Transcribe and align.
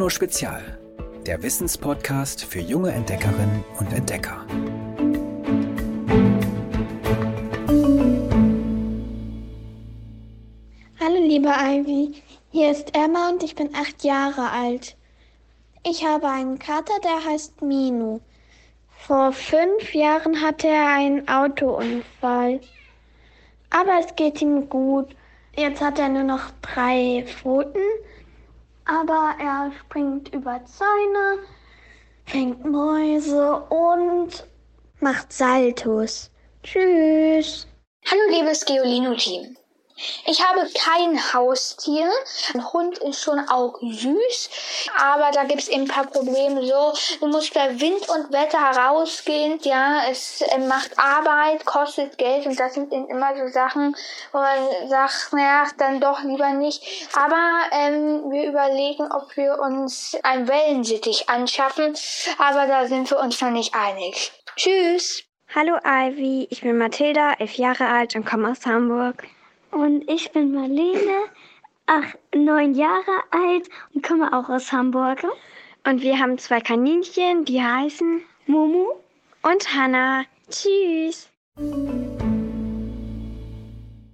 Bruno 0.00 0.08
Spezial, 0.08 0.78
der 1.26 1.42
Wissenspodcast 1.42 2.46
für 2.46 2.60
junge 2.60 2.90
Entdeckerinnen 2.90 3.62
und 3.78 3.92
Entdecker. 3.92 4.46
Hallo 10.98 11.20
liebe 11.20 11.50
Ivy, 11.50 12.14
hier 12.50 12.70
ist 12.70 12.96
Emma 12.96 13.28
und 13.28 13.42
ich 13.42 13.54
bin 13.54 13.74
acht 13.74 14.02
Jahre 14.02 14.50
alt. 14.50 14.96
Ich 15.86 16.02
habe 16.06 16.28
einen 16.28 16.58
Kater, 16.58 16.98
der 17.04 17.30
heißt 17.30 17.60
Minu. 17.60 18.20
Vor 19.06 19.32
fünf 19.34 19.92
Jahren 19.92 20.40
hatte 20.40 20.68
er 20.68 20.94
einen 20.94 21.28
Autounfall. 21.28 22.58
Aber 23.68 24.00
es 24.00 24.16
geht 24.16 24.40
ihm 24.40 24.66
gut. 24.70 25.14
Jetzt 25.54 25.82
hat 25.82 25.98
er 25.98 26.08
nur 26.08 26.22
noch 26.22 26.52
drei 26.62 27.22
Pfoten, 27.26 27.82
aber 28.90 29.34
er 29.38 29.70
springt 29.80 30.32
über 30.34 30.60
Zäune, 30.64 31.44
fängt 32.26 32.64
Mäuse 32.64 33.60
und 33.68 34.46
macht 34.98 35.32
Saltos. 35.32 36.30
Tschüss. 36.64 37.68
Hallo 38.10 38.22
liebes 38.30 38.64
Geolino-Team. 38.64 39.56
Ich 40.24 40.42
habe 40.44 40.68
kein 40.74 41.32
Haustier. 41.32 42.10
Ein 42.54 42.72
Hund 42.72 42.98
ist 42.98 43.22
schon 43.22 43.38
auch 43.48 43.78
süß, 43.80 44.50
aber 44.96 45.30
da 45.32 45.44
gibt 45.44 45.62
es 45.62 45.68
eben 45.68 45.82
ein 45.82 45.88
paar 45.88 46.06
Probleme. 46.06 46.64
So, 46.66 46.92
du 47.20 47.26
musst 47.26 47.54
bei 47.54 47.80
Wind 47.80 48.08
und 48.08 48.32
Wetter 48.32 48.60
herausgehen. 48.60 49.58
Ja, 49.62 50.02
es 50.10 50.40
äh, 50.42 50.58
macht 50.58 50.98
Arbeit, 50.98 51.64
kostet 51.66 52.18
Geld 52.18 52.46
und 52.46 52.58
das 52.58 52.74
sind 52.74 52.92
eben 52.92 53.08
immer 53.08 53.36
so 53.36 53.48
Sachen, 53.52 53.96
wo 54.32 54.38
man 54.38 54.88
sagt, 54.88 55.32
naja, 55.32 55.66
dann 55.78 56.00
doch 56.00 56.22
lieber 56.22 56.50
nicht. 56.50 57.08
Aber 57.14 57.62
ähm, 57.72 58.30
wir 58.30 58.48
überlegen, 58.48 59.10
ob 59.12 59.36
wir 59.36 59.58
uns 59.58 60.16
ein 60.22 60.48
Wellensittich 60.48 61.28
anschaffen, 61.28 61.94
aber 62.38 62.66
da 62.66 62.86
sind 62.86 63.10
wir 63.10 63.18
uns 63.18 63.40
noch 63.40 63.50
nicht 63.50 63.74
einig. 63.74 64.32
Tschüss. 64.56 65.24
Hallo 65.54 65.76
Ivy, 65.84 66.46
ich 66.50 66.60
bin 66.60 66.78
Mathilda, 66.78 67.34
elf 67.38 67.54
Jahre 67.54 67.88
alt 67.88 68.14
und 68.14 68.24
komme 68.24 68.52
aus 68.52 68.64
Hamburg. 68.66 69.26
Und 69.70 70.08
ich 70.10 70.32
bin 70.32 70.52
Marlene, 70.52 71.28
acht, 71.86 72.18
neun 72.34 72.74
Jahre 72.74 73.22
alt 73.30 73.68
und 73.94 74.06
komme 74.06 74.32
auch 74.32 74.48
aus 74.48 74.72
Hamburg. 74.72 75.24
Und 75.86 76.02
wir 76.02 76.18
haben 76.18 76.38
zwei 76.38 76.60
Kaninchen, 76.60 77.44
die 77.44 77.62
heißen 77.62 78.22
Mumu 78.46 78.86
und 79.42 79.74
Hannah. 79.74 80.24
Tschüss. 80.50 81.30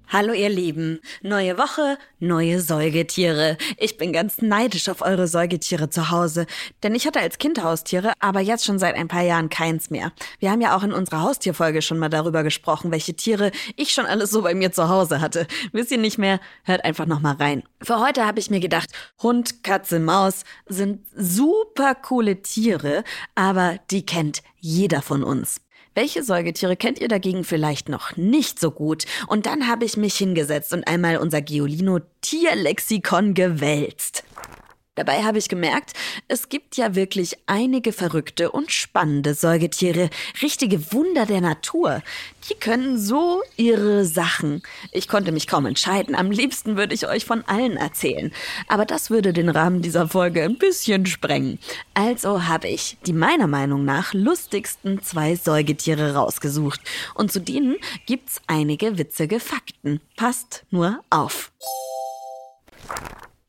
Hallo 0.08 0.32
ihr 0.32 0.48
Lieben, 0.48 1.00
neue 1.20 1.58
Woche, 1.58 1.98
neue 2.20 2.60
Säugetiere. 2.60 3.58
Ich 3.76 3.96
bin 3.96 4.12
ganz 4.12 4.40
neidisch 4.40 4.88
auf 4.88 5.02
eure 5.02 5.26
Säugetiere 5.26 5.90
zu 5.90 6.12
Hause, 6.12 6.46
denn 6.84 6.94
ich 6.94 7.08
hatte 7.08 7.18
als 7.18 7.38
Kind 7.38 7.60
Haustiere, 7.60 8.12
aber 8.20 8.38
jetzt 8.38 8.64
schon 8.64 8.78
seit 8.78 8.94
ein 8.94 9.08
paar 9.08 9.22
Jahren 9.22 9.48
keins 9.48 9.90
mehr. 9.90 10.12
Wir 10.38 10.52
haben 10.52 10.60
ja 10.60 10.76
auch 10.76 10.84
in 10.84 10.92
unserer 10.92 11.22
Haustierfolge 11.22 11.82
schon 11.82 11.98
mal 11.98 12.08
darüber 12.08 12.44
gesprochen, 12.44 12.92
welche 12.92 13.14
Tiere 13.14 13.50
ich 13.74 13.92
schon 13.92 14.06
alles 14.06 14.30
so 14.30 14.42
bei 14.42 14.54
mir 14.54 14.70
zu 14.70 14.88
Hause 14.88 15.20
hatte. 15.20 15.48
Wisst 15.72 15.90
ihr 15.90 15.98
nicht 15.98 16.18
mehr? 16.18 16.38
Hört 16.62 16.84
einfach 16.84 17.06
noch 17.06 17.20
mal 17.20 17.34
rein. 17.34 17.64
Für 17.82 17.98
heute 17.98 18.24
habe 18.24 18.38
ich 18.38 18.48
mir 18.48 18.60
gedacht, 18.60 18.90
Hund, 19.20 19.64
Katze, 19.64 19.98
Maus 19.98 20.44
sind 20.66 21.04
super 21.16 21.96
coole 21.96 22.42
Tiere, 22.42 23.02
aber 23.34 23.80
die 23.90 24.06
kennt 24.06 24.44
jeder 24.60 25.02
von 25.02 25.24
uns. 25.24 25.60
Welche 25.96 26.22
Säugetiere 26.22 26.76
kennt 26.76 27.00
ihr 27.00 27.08
dagegen 27.08 27.42
vielleicht 27.42 27.88
noch 27.88 28.18
nicht 28.18 28.60
so 28.60 28.70
gut? 28.70 29.06
Und 29.28 29.46
dann 29.46 29.66
habe 29.66 29.86
ich 29.86 29.96
mich 29.96 30.14
hingesetzt 30.14 30.74
und 30.74 30.86
einmal 30.86 31.16
unser 31.16 31.40
Geolino 31.40 32.00
Tierlexikon 32.20 33.32
gewälzt. 33.32 34.22
Dabei 34.96 35.22
habe 35.22 35.38
ich 35.38 35.48
gemerkt, 35.50 35.92
es 36.26 36.48
gibt 36.48 36.76
ja 36.76 36.94
wirklich 36.94 37.36
einige 37.46 37.92
verrückte 37.92 38.50
und 38.50 38.72
spannende 38.72 39.34
Säugetiere, 39.34 40.08
richtige 40.40 40.92
Wunder 40.92 41.26
der 41.26 41.42
Natur. 41.42 42.02
Die 42.48 42.54
können 42.54 42.98
so 42.98 43.42
irre 43.56 44.06
Sachen. 44.06 44.62
Ich 44.92 45.06
konnte 45.06 45.32
mich 45.32 45.46
kaum 45.46 45.66
entscheiden. 45.66 46.14
Am 46.14 46.30
liebsten 46.30 46.78
würde 46.78 46.94
ich 46.94 47.06
euch 47.06 47.26
von 47.26 47.44
allen 47.46 47.76
erzählen. 47.76 48.32
Aber 48.68 48.86
das 48.86 49.10
würde 49.10 49.34
den 49.34 49.50
Rahmen 49.50 49.82
dieser 49.82 50.08
Folge 50.08 50.42
ein 50.42 50.56
bisschen 50.56 51.04
sprengen. 51.04 51.58
Also 51.92 52.46
habe 52.46 52.68
ich 52.68 52.96
die 53.06 53.12
meiner 53.12 53.46
Meinung 53.46 53.84
nach 53.84 54.14
lustigsten 54.14 55.02
zwei 55.02 55.36
Säugetiere 55.36 56.14
rausgesucht. 56.14 56.80
Und 57.14 57.30
zu 57.30 57.40
denen 57.40 57.76
gibt's 58.06 58.40
einige 58.46 58.96
witzige 58.96 59.40
Fakten. 59.40 60.00
Passt 60.16 60.64
nur 60.70 61.04
auf. 61.10 61.52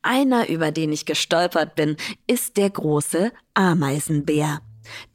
Einer, 0.02 0.48
über 0.48 0.70
den 0.70 0.92
ich 0.92 1.06
gestolpert 1.06 1.74
bin, 1.74 1.96
ist 2.26 2.56
der 2.56 2.70
große 2.70 3.32
Ameisenbär. 3.54 4.60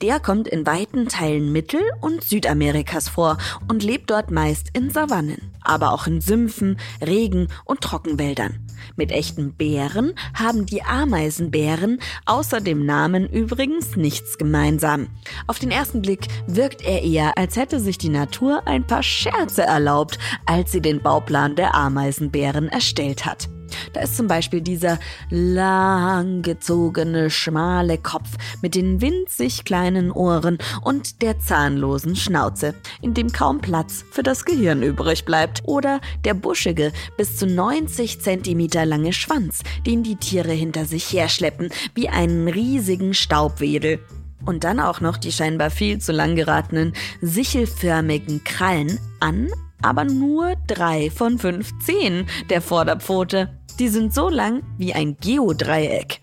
Der 0.01 0.19
kommt 0.19 0.47
in 0.47 0.65
weiten 0.65 1.07
Teilen 1.07 1.51
Mittel- 1.51 1.89
und 2.01 2.23
Südamerikas 2.23 3.09
vor 3.09 3.37
und 3.67 3.81
lebt 3.81 4.11
dort 4.11 4.29
meist 4.29 4.67
in 4.73 4.91
Savannen, 4.91 5.53
aber 5.61 5.93
auch 5.93 6.05
in 6.05 6.21
Sümpfen, 6.21 6.77
Regen 7.01 7.47
und 7.65 7.81
Trockenwäldern. 7.81 8.59
Mit 8.95 9.11
echten 9.11 9.53
Bären 9.53 10.13
haben 10.33 10.65
die 10.65 10.83
Ameisenbären 10.83 11.99
außer 12.25 12.59
dem 12.59 12.85
Namen 12.85 13.27
übrigens 13.27 13.95
nichts 13.95 14.37
gemeinsam. 14.37 15.07
Auf 15.47 15.57
den 15.59 15.71
ersten 15.71 16.01
Blick 16.01 16.27
wirkt 16.45 16.83
er 16.83 17.01
eher, 17.01 17.37
als 17.37 17.55
hätte 17.55 17.79
sich 17.79 17.97
die 17.97 18.09
Natur 18.09 18.67
ein 18.67 18.85
paar 18.85 19.03
Scherze 19.03 19.63
erlaubt, 19.63 20.19
als 20.45 20.71
sie 20.71 20.81
den 20.81 21.01
Bauplan 21.01 21.55
der 21.55 21.73
Ameisenbären 21.73 22.67
erstellt 22.67 23.25
hat. 23.25 23.47
Da 23.93 24.01
ist 24.01 24.17
zum 24.17 24.27
Beispiel 24.27 24.61
dieser 24.61 24.99
langgezogene, 25.29 27.29
schmale 27.29 27.97
Kopf 27.97 28.29
mit 28.61 28.75
den 28.75 29.01
winzig 29.01 29.65
kleinen 29.65 30.11
Ohren 30.11 30.57
und 30.81 31.21
der 31.21 31.39
zahnlosen 31.39 32.15
Schnauze, 32.15 32.73
in 33.01 33.13
dem 33.13 33.31
kaum 33.31 33.59
Platz 33.59 34.03
für 34.11 34.23
das 34.23 34.45
Gehirn 34.45 34.83
übrig 34.83 35.25
bleibt. 35.25 35.61
Oder 35.65 35.99
der 36.25 36.33
buschige, 36.33 36.91
bis 37.17 37.37
zu 37.37 37.45
90 37.45 38.21
Zentimeter 38.21 38.85
lange 38.85 39.13
Schwanz, 39.13 39.61
den 39.85 40.03
die 40.03 40.15
Tiere 40.15 40.51
hinter 40.51 40.85
sich 40.85 41.11
herschleppen, 41.11 41.69
wie 41.95 42.09
einen 42.09 42.47
riesigen 42.47 43.13
Staubwedel. 43.13 43.99
Und 44.45 44.63
dann 44.63 44.79
auch 44.79 44.99
noch 44.99 45.17
die 45.17 45.31
scheinbar 45.31 45.69
viel 45.69 45.99
zu 45.99 46.11
lang 46.11 46.35
geratenen, 46.35 46.93
sichelförmigen 47.21 48.43
Krallen 48.43 48.99
an, 49.19 49.49
aber 49.81 50.05
nur 50.05 50.55
drei 50.67 51.11
von 51.11 51.37
fünf 51.37 51.71
Zehen 51.79 52.27
der 52.49 52.61
Vorderpfote. 52.61 53.49
Die 53.79 53.89
sind 53.89 54.13
so 54.13 54.29
lang 54.29 54.63
wie 54.77 54.93
ein 54.93 55.17
Geodreieck. 55.17 56.21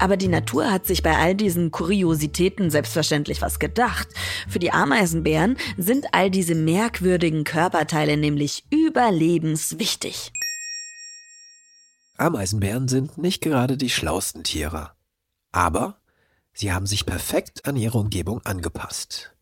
Aber 0.00 0.16
die 0.16 0.28
Natur 0.28 0.70
hat 0.70 0.86
sich 0.86 1.02
bei 1.02 1.16
all 1.16 1.34
diesen 1.34 1.70
Kuriositäten 1.70 2.70
selbstverständlich 2.70 3.42
was 3.42 3.58
gedacht. 3.58 4.08
Für 4.48 4.58
die 4.58 4.72
Ameisenbären 4.72 5.56
sind 5.76 6.06
all 6.12 6.30
diese 6.30 6.54
merkwürdigen 6.54 7.44
Körperteile 7.44 8.16
nämlich 8.16 8.64
überlebenswichtig. 8.70 10.32
Ameisenbären 12.16 12.88
sind 12.88 13.18
nicht 13.18 13.42
gerade 13.42 13.76
die 13.76 13.90
schlausten 13.90 14.42
Tiere. 14.42 14.90
Aber 15.52 16.00
sie 16.52 16.72
haben 16.72 16.86
sich 16.86 17.06
perfekt 17.06 17.66
an 17.66 17.76
ihre 17.76 17.98
Umgebung 17.98 18.44
angepasst 18.44 19.37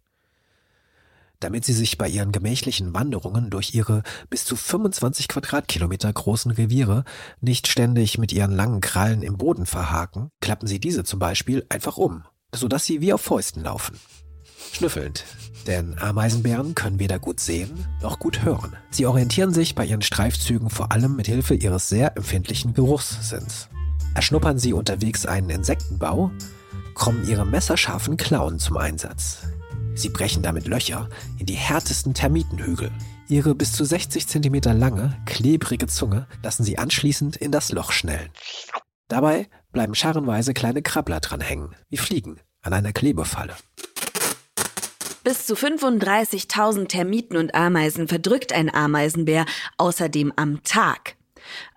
damit 1.40 1.64
sie 1.64 1.72
sich 1.72 1.98
bei 1.98 2.08
ihren 2.08 2.32
gemächlichen 2.32 2.94
Wanderungen 2.94 3.50
durch 3.50 3.74
ihre 3.74 4.02
bis 4.30 4.44
zu 4.44 4.56
25 4.56 5.28
Quadratkilometer 5.28 6.12
großen 6.12 6.50
Reviere 6.50 7.04
nicht 7.40 7.68
ständig 7.68 8.18
mit 8.18 8.32
ihren 8.32 8.52
langen 8.52 8.80
Krallen 8.80 9.22
im 9.22 9.36
Boden 9.36 9.66
verhaken, 9.66 10.30
klappen 10.40 10.66
sie 10.66 10.80
diese 10.80 11.04
zum 11.04 11.18
Beispiel 11.18 11.64
einfach 11.68 11.96
um, 11.96 12.24
sodass 12.54 12.84
sie 12.84 13.00
wie 13.00 13.12
auf 13.12 13.20
Fäusten 13.20 13.62
laufen. 13.62 13.98
Schnüffelnd, 14.72 15.24
denn 15.66 15.98
Ameisenbären 15.98 16.74
können 16.74 16.98
weder 16.98 17.18
gut 17.18 17.40
sehen 17.40 17.86
noch 18.02 18.18
gut 18.18 18.44
hören. 18.44 18.76
Sie 18.90 19.06
orientieren 19.06 19.54
sich 19.54 19.74
bei 19.74 19.84
ihren 19.86 20.02
Streifzügen 20.02 20.70
vor 20.70 20.92
allem 20.92 21.16
mit 21.16 21.26
Hilfe 21.26 21.54
ihres 21.54 21.88
sehr 21.88 22.16
empfindlichen 22.16 22.74
Geruchssinns. 22.74 23.68
Erschnuppern 24.14 24.58
sie 24.58 24.72
unterwegs 24.72 25.26
einen 25.26 25.50
Insektenbau, 25.50 26.30
kommen 26.94 27.28
ihre 27.28 27.44
messerscharfen 27.44 28.16
Klauen 28.16 28.58
zum 28.58 28.76
Einsatz. 28.76 29.42
Sie 29.96 30.10
brechen 30.10 30.42
damit 30.42 30.66
Löcher 30.66 31.08
in 31.38 31.46
die 31.46 31.54
härtesten 31.54 32.12
Termitenhügel. 32.12 32.92
Ihre 33.28 33.54
bis 33.54 33.72
zu 33.72 33.84
60 33.84 34.28
cm 34.28 34.60
lange, 34.78 35.16
klebrige 35.24 35.86
Zunge 35.86 36.26
lassen 36.42 36.64
sie 36.64 36.76
anschließend 36.76 37.36
in 37.36 37.50
das 37.50 37.72
Loch 37.72 37.92
schnellen. 37.92 38.28
Dabei 39.08 39.48
bleiben 39.72 39.94
scharenweise 39.94 40.52
kleine 40.52 40.82
Krabbler 40.82 41.20
dran 41.20 41.40
hängen, 41.40 41.74
wie 41.88 41.96
Fliegen 41.96 42.38
an 42.60 42.74
einer 42.74 42.92
Klebefalle. 42.92 43.54
Bis 45.24 45.46
zu 45.46 45.54
35.000 45.54 46.88
Termiten 46.88 47.38
und 47.38 47.54
Ameisen 47.54 48.06
verdrückt 48.06 48.52
ein 48.52 48.72
Ameisenbär 48.72 49.46
außerdem 49.78 50.32
am 50.36 50.62
Tag. 50.62 51.16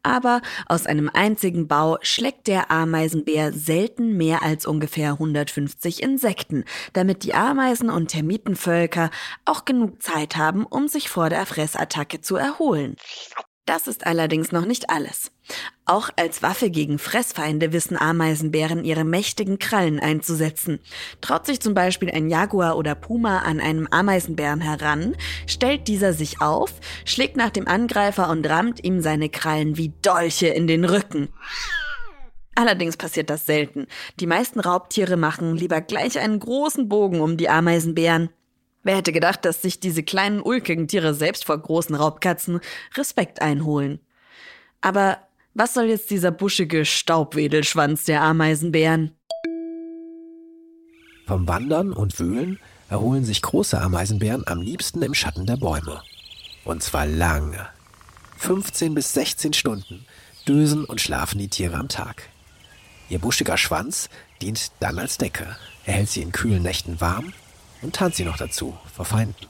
Aber 0.04 0.42
aus 0.68 0.86
einem 0.86 1.10
einzigen 1.14 1.68
Bau 1.68 1.98
schlägt 2.02 2.48
der 2.48 2.72
Ameisenbär 2.72 3.54
selten 3.54 4.18
mehr 4.18 4.44
als 4.44 4.66
ungefähr 4.66 5.14
150 5.14 6.02
Insekten, 6.02 6.64
damit 6.94 7.24
die 7.24 7.34
Ameisen- 7.34 7.90
und 7.90 8.08
Termitenvölker 8.08 9.10
auch 9.46 9.66
genug 9.66 10.02
Zeit 10.02 10.36
haben, 10.36 10.66
um 10.66 10.88
sich 10.88 11.10
vor 11.10 11.30
der 11.30 11.46
Fressattacke 11.46 12.22
zu 12.22 12.36
erholen. 12.36 12.96
Das 13.70 13.86
ist 13.86 14.08
allerdings 14.08 14.52
noch 14.52 14.66
nicht 14.66 14.90
alles. 14.90 15.32
Auch 15.86 16.10
als 16.16 16.42
Waffe 16.42 16.72
gegen 16.72 16.98
Fressfeinde 16.98 17.72
wissen 17.72 17.98
Ameisenbären 17.98 18.84
ihre 18.84 19.04
mächtigen 19.04 19.60
Krallen 19.60 20.00
einzusetzen. 20.00 20.80
Traut 21.22 21.46
sich 21.46 21.60
zum 21.60 21.76
Beispiel 21.76 22.10
ein 22.10 22.32
Jaguar 22.32 22.78
oder 22.78 22.96
Puma 22.96 23.44
an 23.44 23.60
einem 23.60 23.88
Ameisenbären 23.92 24.60
heran, 24.60 25.16
stellt 25.46 25.88
dieser 25.88 26.14
sich 26.14 26.42
auf, 26.42 26.74
schlägt 27.06 27.38
nach 27.38 27.52
dem 27.52 27.68
Angreifer 27.68 28.32
und 28.32 28.50
rammt 28.50 28.84
ihm 28.84 29.02
seine 29.02 29.30
Krallen 29.30 29.78
wie 29.78 29.94
Dolche 30.02 30.48
in 30.48 30.66
den 30.66 30.84
Rücken. 30.84 31.30
Allerdings 32.56 32.98
passiert 32.98 33.30
das 33.30 33.46
selten. 33.46 33.86
Die 34.20 34.26
meisten 34.26 34.60
Raubtiere 34.60 35.16
machen 35.16 35.56
lieber 35.56 35.80
gleich 35.80 36.18
einen 36.18 36.40
großen 36.40 36.90
Bogen 36.90 37.22
um 37.22 37.38
die 37.38 37.50
Ameisenbären. 37.50 38.32
Wer 38.84 38.96
hätte 38.96 39.12
gedacht, 39.12 39.44
dass 39.44 39.62
sich 39.62 39.80
diese 39.80 40.04
kleinen 40.04 40.42
ulkigen 40.42 40.88
Tiere 40.88 41.14
selbst 41.14 41.46
vor 41.46 41.58
großen 41.58 41.96
Raubkatzen 41.96 42.62
Respekt 42.96 43.42
einholen? 43.42 44.00
Aber 44.82 45.18
was 45.54 45.74
soll 45.74 45.86
jetzt 45.86 46.10
dieser 46.10 46.32
buschige 46.32 46.86
Staubwedelschwanz 46.86 48.06
der 48.06 48.22
Ameisenbären? 48.22 49.12
Vom 51.28 51.48
Wandern 51.48 51.92
und 51.92 52.18
Wühlen 52.20 52.60
erholen 52.90 53.26
sich 53.26 53.42
große 53.42 53.80
Ameisenbären 53.80 54.48
am 54.48 54.62
liebsten 54.62 55.02
im 55.02 55.14
Schatten 55.14 55.46
der 55.46 55.58
Bäume. 55.58 56.02
Und 56.64 56.82
zwar 56.82 57.06
lange. 57.06 57.68
15 58.38 58.94
bis 58.94 59.14
16 59.14 59.54
Stunden 59.54 60.06
dösen 60.48 60.86
und 60.86 61.02
schlafen 61.02 61.38
die 61.38 61.50
Tiere 61.50 61.76
am 61.76 61.90
Tag. 61.90 62.30
Ihr 63.10 63.20
buschiger 63.20 63.58
Schwanz 63.58 64.10
dient 64.42 64.72
dann 64.80 64.98
als 64.98 65.18
Decke. 65.18 65.58
Er 65.86 65.96
hält 65.96 66.10
sie 66.10 66.22
in 66.22 66.32
kühlen 66.32 66.64
Nächten 66.64 67.02
warm 67.02 67.34
und 67.82 67.96
tarnt 67.96 68.16
sie 68.16 68.26
noch 68.26 68.38
dazu 68.38 68.78
vor 68.94 69.06
Feinden. 69.06 69.48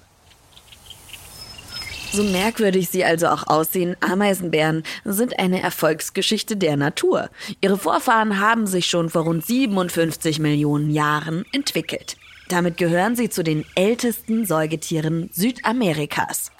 So 2.11 2.23
merkwürdig 2.23 2.89
sie 2.89 3.05
also 3.05 3.27
auch 3.27 3.45
aussehen, 3.45 3.95
Ameisenbären 3.99 4.83
sind 5.05 5.37
eine 5.37 5.61
Erfolgsgeschichte 5.61 6.57
der 6.57 6.75
Natur. 6.75 7.29
Ihre 7.61 7.77
Vorfahren 7.77 8.39
haben 8.39 8.65
sich 8.65 8.87
schon 8.87 9.09
vor 9.09 9.23
rund 9.23 9.45
57 9.45 10.39
Millionen 10.39 10.89
Jahren 10.89 11.45
entwickelt. 11.51 12.17
Damit 12.47 12.77
gehören 12.77 13.15
sie 13.15 13.29
zu 13.29 13.43
den 13.43 13.63
ältesten 13.75 14.43
Säugetieren 14.45 15.29
Südamerikas. 15.31 16.51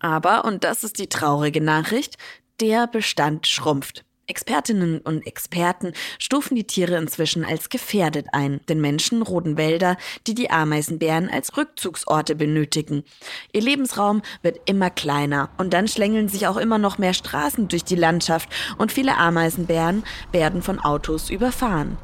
Aber, 0.00 0.44
und 0.44 0.64
das 0.64 0.84
ist 0.84 0.98
die 0.98 1.08
traurige 1.08 1.62
Nachricht, 1.62 2.18
der 2.60 2.86
Bestand 2.88 3.46
schrumpft. 3.46 4.04
Expertinnen 4.32 5.00
und 5.00 5.26
Experten 5.26 5.92
stufen 6.18 6.54
die 6.54 6.64
Tiere 6.64 6.96
inzwischen 6.96 7.44
als 7.44 7.68
gefährdet 7.68 8.28
ein, 8.32 8.62
denn 8.66 8.80
Menschen 8.80 9.20
roden 9.20 9.58
Wälder, 9.58 9.98
die 10.26 10.34
die 10.34 10.48
Ameisenbären 10.50 11.28
als 11.28 11.54
Rückzugsorte 11.58 12.34
benötigen. 12.34 13.04
Ihr 13.52 13.60
Lebensraum 13.60 14.22
wird 14.40 14.58
immer 14.64 14.88
kleiner 14.88 15.50
und 15.58 15.74
dann 15.74 15.86
schlängeln 15.86 16.28
sich 16.28 16.46
auch 16.46 16.56
immer 16.56 16.78
noch 16.78 16.96
mehr 16.96 17.12
Straßen 17.12 17.68
durch 17.68 17.84
die 17.84 17.94
Landschaft 17.94 18.48
und 18.78 18.90
viele 18.90 19.18
Ameisenbären 19.18 20.02
werden 20.32 20.62
von 20.62 20.78
Autos 20.78 21.28
überfahren. 21.28 21.98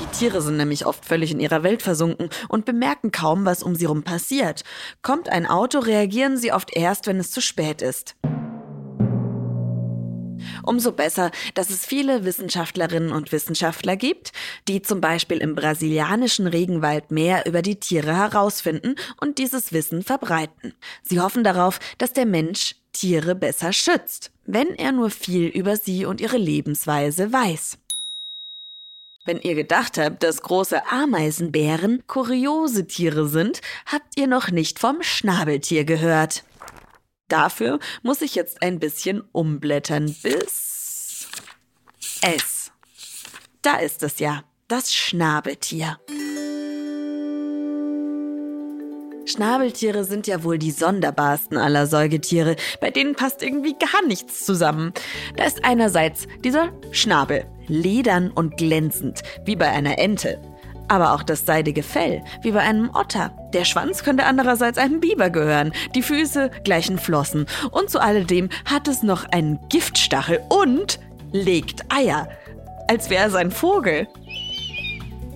Die 0.00 0.18
Tiere 0.18 0.42
sind 0.42 0.56
nämlich 0.56 0.86
oft 0.86 1.04
völlig 1.04 1.30
in 1.30 1.38
ihrer 1.38 1.62
Welt 1.62 1.82
versunken 1.82 2.30
und 2.48 2.64
bemerken 2.64 3.12
kaum, 3.12 3.44
was 3.44 3.62
um 3.62 3.76
sie 3.76 3.84
herum 3.84 4.02
passiert. 4.02 4.64
Kommt 5.02 5.28
ein 5.28 5.46
Auto, 5.46 5.78
reagieren 5.78 6.36
sie 6.36 6.52
oft 6.52 6.74
erst, 6.74 7.06
wenn 7.06 7.20
es 7.20 7.30
zu 7.30 7.40
spät 7.40 7.80
ist. 7.80 8.16
Umso 10.64 10.92
besser, 10.92 11.30
dass 11.54 11.70
es 11.70 11.86
viele 11.86 12.24
Wissenschaftlerinnen 12.24 13.12
und 13.12 13.32
Wissenschaftler 13.32 13.96
gibt, 13.96 14.32
die 14.68 14.82
zum 14.82 15.00
Beispiel 15.00 15.38
im 15.38 15.54
brasilianischen 15.54 16.46
Regenwald 16.46 17.10
mehr 17.10 17.46
über 17.46 17.62
die 17.62 17.76
Tiere 17.76 18.16
herausfinden 18.16 18.96
und 19.20 19.38
dieses 19.38 19.72
Wissen 19.72 20.02
verbreiten. 20.02 20.74
Sie 21.02 21.20
hoffen 21.20 21.44
darauf, 21.44 21.78
dass 21.98 22.12
der 22.12 22.26
Mensch 22.26 22.76
Tiere 22.92 23.34
besser 23.34 23.72
schützt, 23.72 24.30
wenn 24.44 24.68
er 24.74 24.92
nur 24.92 25.10
viel 25.10 25.46
über 25.46 25.76
sie 25.76 26.04
und 26.04 26.20
ihre 26.20 26.36
Lebensweise 26.36 27.32
weiß. 27.32 27.78
Wenn 29.24 29.40
ihr 29.40 29.54
gedacht 29.54 29.98
habt, 29.98 30.24
dass 30.24 30.42
große 30.42 30.90
Ameisenbären 30.90 32.02
kuriose 32.08 32.88
Tiere 32.88 33.28
sind, 33.28 33.60
habt 33.86 34.16
ihr 34.16 34.26
noch 34.26 34.50
nicht 34.50 34.80
vom 34.80 35.00
Schnabeltier 35.00 35.84
gehört. 35.84 36.42
Dafür 37.32 37.78
muss 38.02 38.20
ich 38.20 38.34
jetzt 38.34 38.60
ein 38.60 38.78
bisschen 38.78 39.22
umblättern 39.32 40.14
bis 40.22 41.28
S. 42.20 42.70
Da 43.62 43.76
ist 43.76 44.02
es 44.02 44.18
ja, 44.18 44.44
das 44.68 44.92
Schnabeltier. 44.92 45.98
Schnabeltiere 49.24 50.04
sind 50.04 50.26
ja 50.26 50.44
wohl 50.44 50.58
die 50.58 50.72
sonderbarsten 50.72 51.56
aller 51.56 51.86
Säugetiere, 51.86 52.56
bei 52.82 52.90
denen 52.90 53.14
passt 53.14 53.42
irgendwie 53.42 53.76
gar 53.78 54.06
nichts 54.06 54.44
zusammen. 54.44 54.92
Da 55.36 55.44
ist 55.44 55.64
einerseits 55.64 56.26
dieser 56.44 56.70
Schnabel, 56.90 57.46
ledern 57.66 58.30
und 58.30 58.58
glänzend, 58.58 59.22
wie 59.46 59.56
bei 59.56 59.70
einer 59.70 59.98
Ente 59.98 60.38
aber 60.92 61.14
auch 61.14 61.22
das 61.22 61.46
seidige 61.46 61.82
Fell, 61.82 62.22
wie 62.42 62.52
bei 62.52 62.60
einem 62.60 62.90
Otter. 62.94 63.34
Der 63.52 63.64
Schwanz 63.64 64.02
könnte 64.02 64.24
andererseits 64.24 64.78
einem 64.78 65.00
Biber 65.00 65.30
gehören, 65.30 65.72
die 65.94 66.02
Füße 66.02 66.50
gleichen 66.64 66.98
Flossen 66.98 67.46
und 67.70 67.90
zu 67.90 68.00
alledem 68.00 68.48
hat 68.64 68.88
es 68.88 69.02
noch 69.02 69.24
einen 69.26 69.58
Giftstachel 69.68 70.40
und 70.48 70.98
legt 71.32 71.82
Eier, 71.92 72.28
als 72.88 73.10
wäre 73.10 73.28
es 73.28 73.34
ein 73.34 73.50
Vogel. 73.50 74.08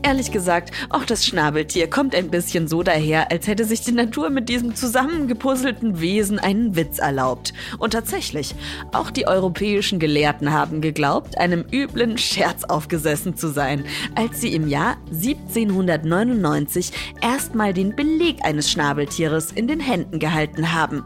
Ehrlich 0.07 0.31
gesagt, 0.31 0.71
auch 0.89 1.05
das 1.05 1.27
Schnabeltier 1.27 1.91
kommt 1.91 2.15
ein 2.15 2.31
bisschen 2.31 2.69
so 2.69 2.85
daher, 2.85 3.33
als 3.33 3.49
hätte 3.49 3.65
sich 3.65 3.81
die 3.81 3.91
Natur 3.91 4.31
mit 4.31 4.49
diesem 4.49 4.77
zusammengepuzzelten 4.77 6.01
Wesen 6.01 6.39
einen 6.39 6.77
Witz 6.77 7.01
erlaubt. 7.01 7.53
Und 7.79 7.95
tatsächlich, 7.95 8.55
auch 8.93 9.11
die 9.11 9.27
europäischen 9.27 9.99
Gelehrten 9.99 10.53
haben 10.53 10.81
geglaubt, 10.81 11.37
einem 11.39 11.65
üblen 11.73 12.19
Scherz 12.19 12.63
aufgesessen 12.63 13.37
zu 13.37 13.49
sein, 13.49 13.85
als 14.15 14.41
sie 14.41 14.55
im 14.55 14.69
Jahr 14.69 14.97
1799 15.11 16.93
erstmal 17.21 17.75
den 17.75 17.97
Beleg 17.97 18.45
eines 18.45 18.71
Schnabeltieres 18.71 19.51
in 19.51 19.67
den 19.67 19.81
Händen 19.81 20.21
gehalten 20.21 20.73
haben. 20.73 21.05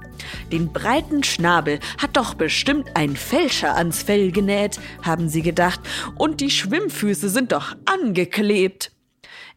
Den 0.53 0.73
breiten 0.73 1.23
Schnabel 1.23 1.81
hat 1.99 2.17
doch 2.17 2.35
bestimmt 2.35 2.89
ein 2.95 3.17
Fälscher 3.17 3.77
ans 3.77 4.03
Fell 4.03 4.33
genäht, 4.33 4.81
haben 5.03 5.29
sie 5.29 5.43
gedacht, 5.43 5.81
und 6.17 6.41
die 6.41 6.51
Schwimmfüße 6.51 7.29
sind 7.29 7.53
doch 7.53 7.77
angeklebt. 7.85 8.93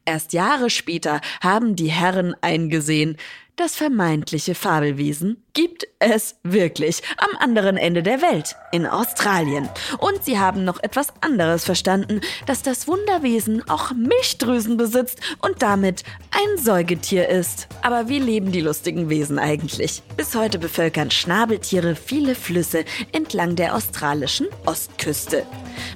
Erst 0.06 0.34
Jahre 0.34 0.70
später 0.70 1.22
haben 1.42 1.76
die 1.76 1.92
Herren 1.92 2.36
eingesehen, 2.42 3.18
das 3.56 3.76
vermeintliche 3.76 4.56
Fabelwesen 4.56 5.44
gibt 5.54 5.88
es 6.00 6.38
wirklich 6.44 7.04
am 7.18 7.38
anderen 7.38 7.78
Ende 7.78 8.02
der 8.02 8.22
Welt, 8.22 8.56
in 8.72 8.88
Australien. 8.88 9.70
Und 10.00 10.24
sie 10.24 10.40
haben 10.40 10.64
noch 10.64 10.82
etwas 10.82 11.08
anderes 11.22 11.64
verstanden, 11.64 12.22
dass 12.48 12.64
das 12.64 12.88
Wunderwesen 12.88 13.68
auch 13.70 13.92
Milchdrüsen 13.92 14.78
besitzt 14.78 15.20
und 15.42 15.62
damit 15.62 16.04
ein 16.32 16.58
Säugetier 16.58 17.30
ist. 17.30 17.68
Aber 17.84 18.10
wie 18.10 18.20
leben 18.20 18.52
die 18.52 18.62
lustigen 18.62 19.10
Wesen 19.10 19.38
eigentlich? 19.38 20.02
Bis 20.18 20.34
heute 20.34 20.58
bevölkern 20.58 21.12
Schnabeltiere 21.12 21.96
viele 21.96 22.34
Flüsse 22.34 22.86
entlang 23.12 23.56
der 23.56 23.76
australischen 23.76 24.48
Ostküste. 24.66 25.46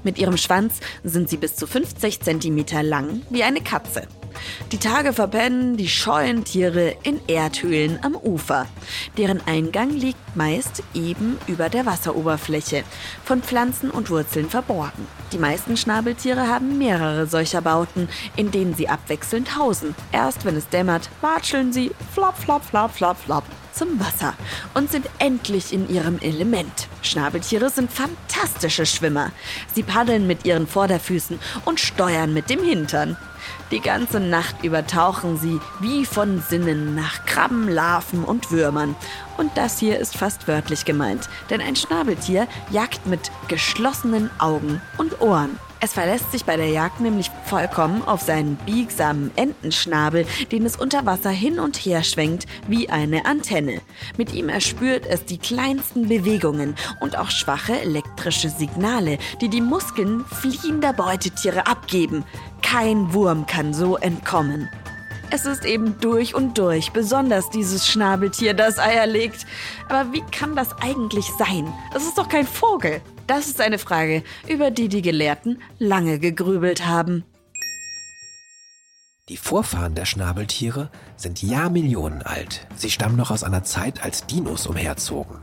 Mit 0.04 0.20
ihrem 0.20 0.38
Schwanz 0.38 0.80
sind 1.04 1.30
sie 1.30 1.38
bis 1.38 1.56
zu 1.56 1.66
50 1.66 2.22
cm 2.22 2.66
lang 2.84 3.22
wie 3.30 3.44
eine 3.44 3.62
Katze. 3.62 4.08
Die 4.72 4.78
Tage 4.78 5.14
verpennen 5.14 5.78
die 5.78 5.88
scheuen 5.88 6.44
Tiere 6.44 6.96
in 7.04 7.20
Erdhöhlen 7.28 8.00
am 8.04 8.16
Ufer. 8.16 8.68
Deren 9.18 9.46
Eingang 9.46 9.92
liegt 9.92 10.36
meist 10.36 10.84
eben 10.94 11.38
über 11.48 11.70
der 11.70 11.86
Wasseroberfläche, 11.86 12.84
von 13.24 13.42
Pflanzen 13.42 13.90
und 13.90 14.10
Wurzeln 14.10 14.50
verborgen. 14.50 15.08
Die 15.32 15.38
meisten 15.38 15.78
Schnabeltiere 15.78 16.48
haben 16.48 16.78
mehrere 16.78 17.28
solcher 17.28 17.62
Bauten, 17.62 18.10
in 18.36 18.52
denen 18.52 18.76
sie 18.76 18.90
abwechselnd 18.90 19.58
hausen. 19.58 19.96
Erst 20.12 20.46
wenn 20.46 20.56
es 20.56 20.70
dämmert, 20.70 21.10
watscheln 21.22 21.74
sie 21.74 21.92
flop, 22.14 22.38
flop, 22.38 22.64
flop, 22.64 22.92
flop, 22.92 23.18
flop 23.18 23.44
zum 23.78 24.00
Wasser 24.00 24.34
und 24.74 24.92
sind 24.92 25.08
endlich 25.20 25.72
in 25.72 25.88
ihrem 25.90 26.20
Element. 26.20 26.88
Schnabeltiere 27.04 27.70
sind 27.70 27.92
fantastische 27.92 28.86
Schwimmer. 28.86 29.32
Sie 29.74 29.84
paddeln 29.84 30.26
mit 30.26 30.46
ihren 30.46 30.68
Vorderfüßen 30.68 31.40
und 31.66 31.80
steuern 31.80 32.34
mit 32.34 32.50
dem 32.50 32.64
Hintern. 32.64 33.18
Die 33.72 33.82
ganze 33.82 34.20
Nacht 34.20 34.64
über 34.64 34.88
tauchen 34.88 35.38
sie 35.38 35.60
wie 35.80 36.06
von 36.06 36.42
Sinnen 36.42 36.96
nach 36.96 37.26
Krabben, 37.26 37.68
Larven 37.68 38.24
und 38.24 38.52
Würmern. 38.52 38.96
Und 39.38 39.52
das 39.56 39.78
hier 39.80 40.00
ist 40.00 40.18
fast 40.18 40.48
wörtlich 40.48 40.86
gemeint, 40.86 41.30
denn 41.50 41.62
ein 41.62 41.76
Schnabeltier 41.76 42.48
jagt 42.70 43.06
mit 43.06 43.32
geschlossenen 43.48 44.30
Augen 44.40 44.82
und 44.98 45.22
Ohren. 45.22 45.60
Es 45.80 45.94
verlässt 45.94 46.32
sich 46.32 46.44
bei 46.44 46.58
der 46.58 46.70
Jagd 46.70 47.02
nämlich 47.02 47.30
vollkommen 47.46 48.02
auf 48.02 48.22
seinen 48.22 48.56
biegsamen 48.56 49.30
Entenschnabel, 49.36 50.26
den 50.52 50.66
es 50.66 50.76
unter 50.76 51.06
Wasser 51.06 51.30
hin 51.30 51.60
und 51.60 51.78
her 51.78 52.04
schwenkt 52.04 52.48
wie 52.68 52.90
eine 52.90 53.26
Antenne. 53.26 53.82
Mit 54.18 54.34
ihm 54.34 54.50
erspürt 54.50 55.06
es 55.06 55.26
die 55.26 55.38
kleinsten 55.38 56.08
Bewegungen 56.08 56.76
und 57.00 57.18
auch 57.18 57.30
schwache 57.30 57.80
elektrische 57.80 58.50
Signale, 58.50 59.20
die 59.40 59.50
die 59.50 59.62
Muskeln 59.62 60.26
fliehender 60.26 60.94
Beutetiere 60.94 61.68
abgeben. 61.68 62.24
Kein 62.70 63.14
Wurm 63.14 63.46
kann 63.46 63.74
so 63.74 63.96
entkommen. 63.96 64.68
Es 65.30 65.46
ist 65.46 65.64
eben 65.64 66.02
durch 66.02 66.36
und 66.36 66.58
durch, 66.58 66.92
besonders 66.92 67.50
dieses 67.50 67.88
Schnabeltier, 67.88 68.54
das 68.54 68.78
Eier 68.78 69.08
legt. 69.08 69.46
Aber 69.88 70.12
wie 70.12 70.20
kann 70.32 70.54
das 70.54 70.74
eigentlich 70.82 71.28
sein? 71.40 71.74
Es 71.96 72.04
ist 72.04 72.18
doch 72.18 72.28
kein 72.28 72.46
Vogel. 72.46 73.00
Das 73.26 73.48
ist 73.48 73.62
eine 73.62 73.80
Frage, 73.80 74.22
über 74.50 74.70
die 74.70 74.90
die 74.90 75.02
Gelehrten 75.02 75.62
lange 75.80 76.20
gegrübelt 76.20 76.86
haben. 76.86 77.24
Die 79.30 79.38
Vorfahren 79.38 79.96
der 79.96 80.04
Schnabeltiere 80.04 80.92
sind 81.16 81.42
Jahrmillionen 81.42 82.22
alt. 82.22 82.68
Sie 82.76 82.92
stammen 82.92 83.16
noch 83.16 83.32
aus 83.32 83.46
einer 83.46 83.64
Zeit, 83.64 84.04
als 84.04 84.26
Dinos 84.26 84.68
umherzogen. 84.68 85.38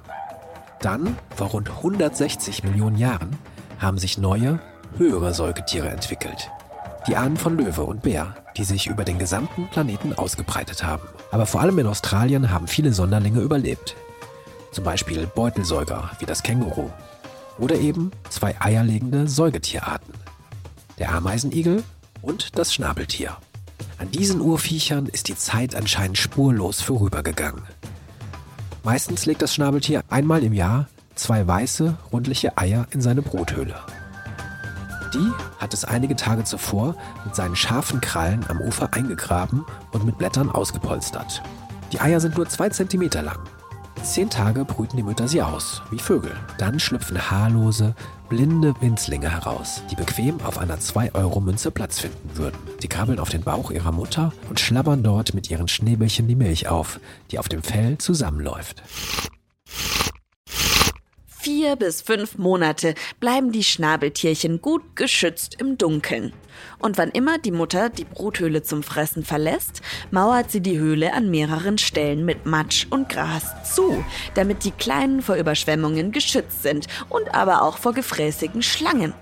Dann, 0.83 1.17
vor 1.35 1.47
rund 1.49 1.71
160 1.71 2.65
Millionen 2.65 2.99
Jahren, 2.99 3.39
haben 3.79 3.97
sich 3.97 4.19
neue, 4.19 4.61
höhere 4.99 5.33
Säugetiere 5.33 5.89
entwickelt. 5.89 6.51
Die 7.07 7.17
Ahnen 7.17 7.37
von 7.37 7.59
Löwe 7.59 7.83
und 7.83 8.01
Bär, 8.03 8.35
die 8.57 8.65
sich 8.65 8.87
über 8.87 9.05
den 9.05 9.19
gesamten 9.19 9.69
Planeten 9.69 10.15
ausgebreitet 10.15 10.85
haben. 10.85 11.07
Aber 11.31 11.45
vor 11.45 11.61
allem 11.61 11.79
in 11.79 11.87
Australien 11.87 12.51
haben 12.51 12.67
viele 12.67 12.95
Sonderlinge 12.95 13.41
überlebt. 13.41 13.95
Zum 14.73 14.85
Beispiel 14.85 15.27
Beutelsäuger 15.27 16.11
wie 16.19 16.25
das 16.25 16.43
Känguru. 16.43 16.89
Oder 17.59 17.77
eben 17.77 18.11
zwei 18.31 18.59
eierlegende 18.59 19.29
Säugetierarten. 19.29 20.15
Der 20.99 21.15
Ameisenigel 21.15 21.85
und 22.23 22.59
das 22.59 22.73
Schnabeltier. 22.73 23.37
An 23.99 24.11
diesen 24.11 24.41
Urviechern 24.41 25.07
ist 25.07 25.29
die 25.29 25.37
Zeit 25.37 25.75
anscheinend 25.75 26.17
spurlos 26.17 26.81
vorübergegangen. 26.81 27.63
Meistens 28.83 29.27
legt 29.27 29.43
das 29.43 29.55
Schnabeltier 29.55 30.03
einmal 30.09 30.43
im 30.43 30.55
Jahr 30.55 30.89
zwei 31.15 31.47
weiße, 31.47 31.97
rundliche 32.13 32.57
Eier 32.57 32.87
in 32.91 33.03
seine 33.03 33.23
Bruthöhle. 33.23 33.77
Die 35.15 35.33
hat 35.59 35.73
es 35.73 35.85
einige 35.85 36.17
Tage 36.17 36.43
zuvor 36.43 36.97
mit 37.25 37.37
seinen 37.37 37.55
scharfen 37.55 38.01
Krallen 38.01 38.45
am 38.49 38.61
Ufer 38.61 38.93
eingegraben 38.93 39.65
und 39.93 40.05
mit 40.05 40.19
Blättern 40.19 40.51
ausgepolstert. 40.51 41.41
Die 41.93 42.01
Eier 42.01 42.19
sind 42.19 42.37
nur 42.37 42.49
zwei 42.49 42.69
Zentimeter 42.69 43.23
lang. 43.23 43.39
Zehn 44.03 44.29
Tage 44.29 44.65
brüten 44.65 44.97
die 44.97 45.03
Mütter 45.03 45.29
sie 45.29 45.41
aus, 45.41 45.83
wie 45.91 45.99
Vögel. 45.99 46.37
Dann 46.59 46.81
schlüpfen 46.81 47.31
haarlose, 47.31 47.95
blinde 48.29 48.75
Winzlinge 48.81 49.31
heraus, 49.31 49.83
die 49.91 49.95
bequem 49.95 50.41
auf 50.43 50.59
einer 50.59 50.79
2-Euro-Münze 50.79 51.71
Platz 51.71 52.01
finden 52.01 52.37
würden. 52.37 52.59
Sie 52.81 52.89
krabbeln 52.89 53.19
auf 53.21 53.31
den 53.31 53.43
Bauch 53.43 53.71
ihrer 53.71 53.93
Mutter 53.93 54.33
und 54.51 54.61
schlabbern 54.61 55.03
dort 55.03 55.33
mit 55.33 55.49
ihren 55.49 55.69
Schnäbelchen 55.69 56.27
die 56.27 56.35
Milch 56.35 56.69
auf, 56.69 57.01
die 57.31 57.39
auf 57.39 57.49
dem 57.49 57.63
Fell 57.63 57.99
zusammenläuft. 57.99 58.83
Vier 61.45 61.77
bis 61.77 62.01
fünf 62.01 62.39
Monate 62.39 62.95
bleiben 63.21 63.53
die 63.53 63.65
Schnabeltierchen 63.65 64.63
gut 64.63 64.97
geschützt 64.97 65.57
im 65.61 65.77
Dunkeln. 65.77 66.33
Und 66.79 66.97
wann 66.97 67.11
immer 67.11 67.37
die 67.37 67.51
Mutter 67.51 67.91
die 67.91 68.07
Bruthöhle 68.07 68.63
zum 68.63 68.83
Fressen 68.83 69.27
verlässt, 69.27 69.83
mauert 70.11 70.51
sie 70.51 70.63
die 70.63 70.79
Höhle 70.79 71.13
an 71.13 71.31
mehreren 71.31 71.77
Stellen 71.77 72.25
mit 72.25 72.47
Matsch 72.47 72.87
und 72.89 73.11
Gras 73.11 73.75
zu, 73.75 74.03
damit 74.35 74.65
die 74.65 74.71
Kleinen 74.71 75.21
vor 75.21 75.35
Überschwemmungen 75.35 76.13
geschützt 76.13 76.63
sind 76.63 76.87
und 77.11 77.35
aber 77.35 77.61
auch 77.61 77.77
vor 77.77 77.93
gefräßigen 77.93 78.63
Schlangen. 78.63 79.13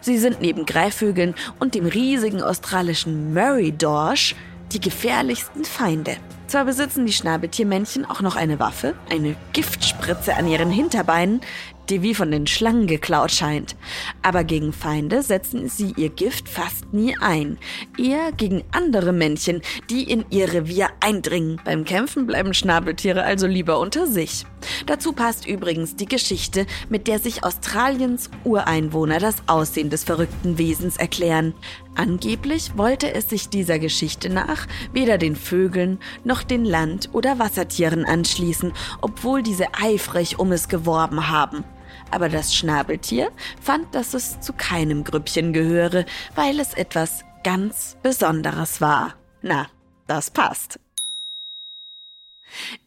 Sie 0.00 0.18
sind 0.18 0.40
neben 0.40 0.66
Greifvögeln 0.66 1.34
und 1.58 1.74
dem 1.74 1.86
riesigen 1.86 2.44
australischen 2.44 3.34
Murray 3.34 3.72
Dorsch 3.72 4.36
die 4.72 4.80
gefährlichsten 4.80 5.64
Feinde. 5.64 6.16
Zwar 6.52 6.66
besitzen 6.66 7.06
die 7.06 7.14
Schnabeltiermännchen 7.14 8.04
auch 8.04 8.20
noch 8.20 8.36
eine 8.36 8.58
Waffe, 8.58 8.94
eine 9.10 9.36
Giftspritze 9.54 10.36
an 10.36 10.46
ihren 10.46 10.70
Hinterbeinen, 10.70 11.40
die 11.88 12.02
wie 12.02 12.14
von 12.14 12.30
den 12.30 12.46
Schlangen 12.46 12.86
geklaut 12.86 13.32
scheint. 13.32 13.76
Aber 14.22 14.44
gegen 14.44 14.72
Feinde 14.72 15.22
setzen 15.22 15.68
sie 15.68 15.92
ihr 15.96 16.08
Gift 16.08 16.48
fast 16.48 16.92
nie 16.92 17.16
ein. 17.20 17.58
Eher 17.98 18.32
gegen 18.32 18.64
andere 18.72 19.12
Männchen, 19.12 19.62
die 19.90 20.10
in 20.10 20.24
ihr 20.30 20.52
Revier 20.52 20.90
eindringen. 21.00 21.60
Beim 21.64 21.84
Kämpfen 21.84 22.26
bleiben 22.26 22.54
Schnabeltiere 22.54 23.24
also 23.24 23.46
lieber 23.46 23.78
unter 23.78 24.06
sich. 24.06 24.44
Dazu 24.86 25.12
passt 25.12 25.46
übrigens 25.46 25.96
die 25.96 26.06
Geschichte, 26.06 26.66
mit 26.88 27.08
der 27.08 27.18
sich 27.18 27.44
Australiens 27.44 28.30
Ureinwohner 28.44 29.18
das 29.18 29.36
Aussehen 29.46 29.90
des 29.90 30.04
verrückten 30.04 30.58
Wesens 30.58 30.96
erklären. 30.96 31.54
Angeblich 31.94 32.78
wollte 32.78 33.12
es 33.12 33.28
sich 33.28 33.50
dieser 33.50 33.78
Geschichte 33.78 34.30
nach 34.30 34.66
weder 34.92 35.18
den 35.18 35.36
Vögeln 35.36 35.98
noch 36.24 36.42
den 36.42 36.64
Land- 36.64 37.10
oder 37.12 37.38
Wassertieren 37.38 38.06
anschließen, 38.06 38.72
obwohl 39.02 39.42
diese 39.42 39.74
eifrig 39.74 40.38
um 40.38 40.52
es 40.52 40.68
geworben 40.68 41.28
haben. 41.28 41.64
Aber 42.10 42.28
das 42.28 42.54
Schnabeltier 42.54 43.30
fand, 43.60 43.94
dass 43.94 44.14
es 44.14 44.40
zu 44.40 44.52
keinem 44.54 45.04
Grüppchen 45.04 45.52
gehöre, 45.52 46.06
weil 46.34 46.60
es 46.60 46.74
etwas 46.74 47.24
ganz 47.44 47.96
Besonderes 48.02 48.80
war. 48.80 49.14
Na, 49.42 49.68
das 50.06 50.30
passt. 50.30 50.78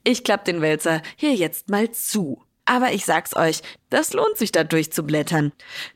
Ich 0.04 0.24
klapp 0.24 0.46
den 0.46 0.62
Wälzer 0.62 1.02
hier 1.16 1.34
jetzt 1.34 1.70
mal 1.70 1.92
zu. 1.92 2.44
Aber 2.66 2.92
ich 2.94 3.06
sag's 3.06 3.36
euch, 3.36 3.62
das 3.92 4.14
lohnt 4.14 4.38
sich 4.38 4.52
da 4.52 4.64
durchzublättern. 4.64 5.52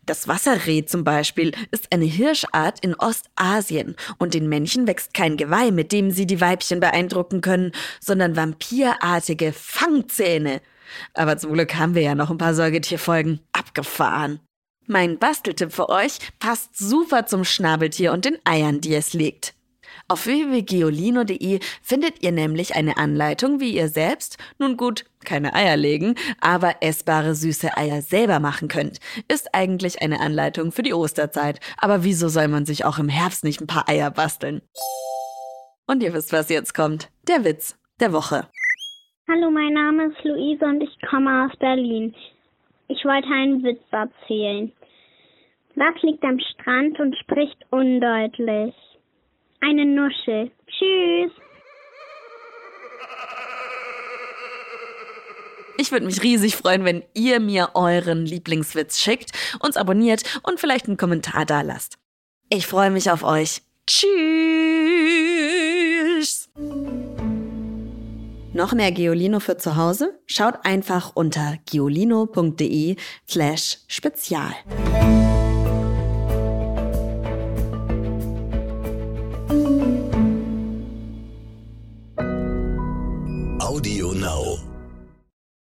Das 0.06 0.28
Wasserreh 0.28 0.86
zum 0.86 1.04
Beispiel 1.04 1.52
ist 1.72 1.92
eine 1.92 2.06
Hirschart 2.06 2.80
in 2.82 2.94
Ostasien 2.94 3.96
und 4.20 4.36
den 4.36 4.48
Männchen 4.48 4.86
wächst 4.86 5.16
kein 5.16 5.36
Geweih, 5.36 5.72
mit 5.72 5.92
dem 5.92 6.12
sie 6.12 6.28
die 6.28 6.42
Weibchen 6.42 6.80
beeindrucken 6.80 7.42
können, 7.42 7.72
sondern 8.00 8.36
vampirartige 8.36 9.52
Fangzähne. 9.52 10.62
Aber 11.16 11.38
zum 11.38 11.54
Glück 11.54 11.76
haben 11.76 11.96
wir 11.96 12.04
ja 12.04 12.14
noch 12.14 12.30
ein 12.30 12.38
paar 12.38 12.54
Säugetierfolgen 12.54 13.40
abgefahren. 13.52 14.40
Mein 14.86 15.20
Basteltipp 15.20 15.72
für 15.72 15.90
euch 15.90 16.20
passt 16.40 16.78
super 16.78 17.26
zum 17.26 17.46
Schnabeltier 17.46 18.12
und 18.12 18.26
den 18.26 18.38
Eiern, 18.44 18.82
die 18.82 18.96
es 18.96 19.14
legt. 19.14 19.54
Auf 20.08 20.26
www.geolino.de 20.26 21.60
findet 21.82 22.24
ihr 22.24 22.32
nämlich 22.32 22.76
eine 22.76 22.98
Anleitung, 22.98 23.60
wie 23.60 23.76
ihr 23.76 23.88
selbst, 23.88 24.38
nun 24.58 24.78
gut, 24.78 25.06
keine 25.26 25.54
Eier 25.54 25.78
legen, 25.78 26.16
aber 26.40 26.76
essbare 26.82 27.36
süße 27.36 27.76
Eier 27.78 28.02
selber 28.02 28.40
machen 28.40 28.68
könnt. 28.68 29.00
Ist 29.28 29.54
eigentlich 29.54 30.02
eine 30.02 30.20
Anleitung 30.20 30.72
für 30.72 30.84
die 30.84 30.94
Osterzeit. 30.94 31.60
Aber 31.78 32.04
wieso 32.04 32.30
soll 32.30 32.48
man 32.48 32.66
sich 32.66 32.86
auch 32.86 33.00
im 33.00 33.10
Herbst 33.10 33.44
nicht 33.44 33.62
ein 33.62 33.68
paar 33.68 33.90
Eier 33.90 34.12
basteln? 34.12 34.62
Und 35.88 36.04
ihr 36.04 36.14
wisst, 36.14 36.32
was 36.34 36.50
jetzt 36.50 36.74
kommt. 36.74 37.10
Der 37.28 37.44
Witz 37.44 37.78
der 38.00 38.14
Woche. 38.14 38.48
Hallo, 39.28 39.52
mein 39.52 39.74
Name 39.74 40.06
ist 40.06 40.24
Luise 40.24 40.66
und 40.66 40.82
ich 40.82 40.98
komme 41.10 41.46
aus 41.46 41.58
Berlin. 41.60 42.16
Ich 42.88 43.04
wollte 43.06 43.28
einen 43.28 43.64
Witz 43.64 43.82
erzählen. 43.92 44.72
Was 45.76 46.02
liegt 46.02 46.24
am 46.24 46.40
Strand 46.40 47.00
und 47.00 47.16
spricht 47.18 47.58
undeutlich? 47.70 48.74
Eine 49.62 49.86
Nuschel. 49.86 50.52
Tschüss. 50.68 51.32
Ich 55.78 55.92
würde 55.94 56.06
mich 56.06 56.22
riesig 56.24 56.58
freuen, 56.58 56.84
wenn 56.84 57.04
ihr 57.14 57.40
mir 57.40 57.70
euren 57.74 58.26
Lieblingswitz 58.26 59.00
schickt, 59.00 59.32
uns 59.60 59.78
abonniert 59.78 60.24
und 60.44 60.60
vielleicht 60.60 60.88
einen 60.88 60.98
Kommentar 60.98 61.46
da 61.46 61.62
lasst. 61.62 61.98
Ich 62.50 62.68
freue 62.68 62.92
mich 62.92 63.10
auf 63.10 63.24
euch. 63.24 63.62
Tschüss. 63.88 64.10
Noch 68.54 68.74
mehr 68.74 68.92
Geolino 68.92 69.40
für 69.40 69.58
zu 69.58 69.78
Hause? 69.78 70.20
Schaut 70.26 70.66
einfach 70.66 71.16
unter 71.16 71.60
geolino.de 71.66 72.98
slash 73.28 73.78
spezial. 73.88 74.54